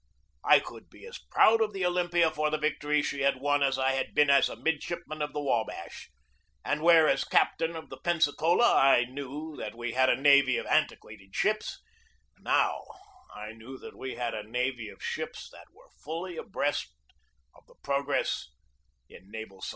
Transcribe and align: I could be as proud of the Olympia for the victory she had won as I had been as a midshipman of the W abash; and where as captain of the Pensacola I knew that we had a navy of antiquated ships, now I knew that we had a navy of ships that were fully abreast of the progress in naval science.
I 0.43 0.59
could 0.59 0.89
be 0.89 1.05
as 1.05 1.19
proud 1.19 1.61
of 1.61 1.73
the 1.73 1.85
Olympia 1.85 2.31
for 2.31 2.49
the 2.49 2.57
victory 2.57 3.03
she 3.03 3.21
had 3.21 3.37
won 3.39 3.61
as 3.61 3.77
I 3.77 3.91
had 3.91 4.15
been 4.15 4.31
as 4.31 4.49
a 4.49 4.55
midshipman 4.55 5.21
of 5.21 5.31
the 5.31 5.39
W 5.39 5.51
abash; 5.51 6.09
and 6.65 6.81
where 6.81 7.07
as 7.07 7.23
captain 7.23 7.75
of 7.75 7.89
the 7.89 7.97
Pensacola 7.99 8.65
I 8.75 9.05
knew 9.05 9.55
that 9.57 9.75
we 9.75 9.93
had 9.93 10.09
a 10.09 10.19
navy 10.19 10.57
of 10.57 10.65
antiquated 10.65 11.35
ships, 11.35 11.83
now 12.39 12.81
I 13.31 13.51
knew 13.51 13.77
that 13.77 13.95
we 13.95 14.15
had 14.15 14.33
a 14.33 14.41
navy 14.41 14.89
of 14.89 15.03
ships 15.03 15.47
that 15.51 15.69
were 15.71 15.91
fully 16.03 16.35
abreast 16.35 16.95
of 17.53 17.67
the 17.67 17.75
progress 17.83 18.49
in 19.07 19.29
naval 19.29 19.61
science. 19.61 19.69